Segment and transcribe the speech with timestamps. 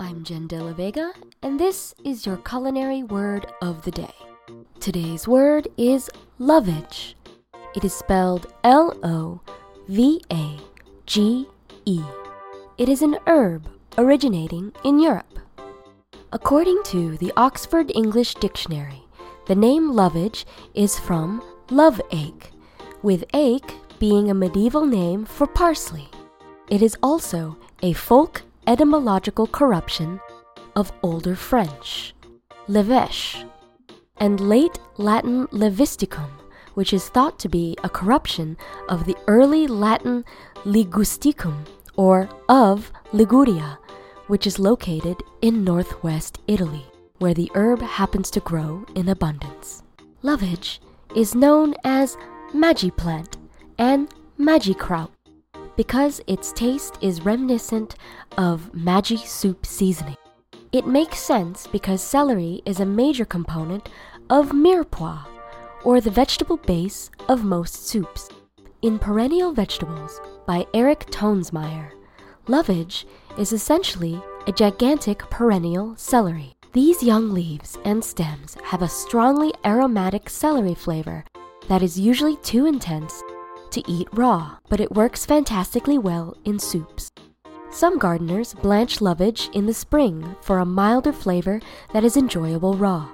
[0.00, 4.14] I'm Jen De La Vega, and this is your culinary word of the day.
[4.80, 7.14] Today's word is lovage.
[7.76, 9.40] It is spelled L O
[9.86, 10.58] V A
[11.06, 11.46] G
[11.84, 12.02] E.
[12.78, 15.38] It is an herb originating in Europe.
[16.32, 19.04] According to the Oxford English Dictionary,
[19.46, 20.44] the name lovage
[20.74, 21.40] is from
[21.70, 22.50] love ache,
[23.02, 26.08] with ache being a medieval name for parsley.
[26.68, 30.20] It is also a folk etymological corruption
[30.74, 32.14] of Older French,
[32.68, 33.48] levèche,
[34.18, 36.30] and late Latin levisticum,
[36.74, 38.56] which is thought to be a corruption
[38.88, 40.24] of the early Latin
[40.64, 43.78] ligusticum, or of Liguria,
[44.26, 46.84] which is located in northwest Italy,
[47.18, 49.82] where the herb happens to grow in abundance.
[50.22, 50.80] Lovage
[51.14, 52.16] is known as
[52.54, 53.36] Maggi plant
[53.76, 55.10] and Maggikraut
[55.76, 57.96] because its taste is reminiscent
[58.38, 60.16] of Maggi soup seasoning.
[60.72, 63.88] It makes sense because celery is a major component
[64.30, 65.26] of mirepoix,
[65.84, 68.28] or the vegetable base of most soups.
[68.80, 71.90] In Perennial Vegetables by Eric Toensmeier,
[72.46, 73.06] lovage
[73.38, 76.54] is essentially a gigantic perennial celery.
[76.72, 81.24] These young leaves and stems have a strongly aromatic celery flavor
[81.68, 83.22] that is usually too intense
[83.70, 87.10] to eat raw, but it works fantastically well in soups.
[87.70, 91.60] Some gardeners blanch lovage in the spring for a milder flavor
[91.92, 93.08] that is enjoyable raw.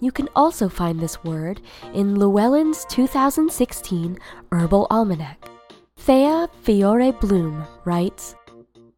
[0.00, 1.60] You can also find this word
[1.92, 4.18] in Llewellyn's 2016
[4.52, 5.50] Herbal Almanac.
[5.96, 8.36] Thea Fiore Bloom writes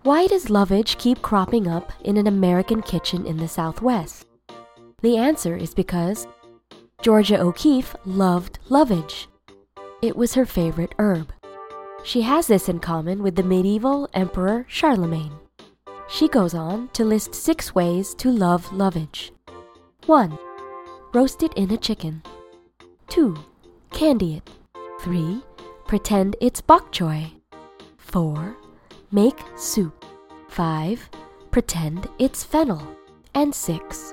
[0.03, 4.27] Why does lovage keep cropping up in an American kitchen in the Southwest?
[5.03, 6.29] The answer is because
[7.03, 9.27] Georgia O'Keeffe loved lovage.
[10.03, 11.33] It was her favorite herb.
[12.05, 15.33] She has this in common with the medieval Emperor Charlemagne.
[16.11, 19.33] She goes on to list six ways to love lovage.
[20.05, 20.39] 1.
[21.15, 22.23] Roast it in a chicken.
[23.09, 23.35] 2.
[23.93, 24.51] Candy it.
[25.01, 25.43] 3.
[25.87, 27.33] Pretend it's bok choy.
[27.97, 28.55] 4.
[29.11, 30.05] Make soup.
[30.49, 31.09] 5.
[31.51, 32.87] Pretend it's fennel.
[33.35, 34.13] And 6.